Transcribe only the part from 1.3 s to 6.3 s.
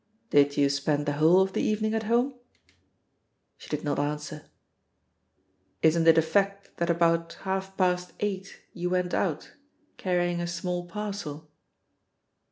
of the evening at home?" She did not answer. "Isn't it a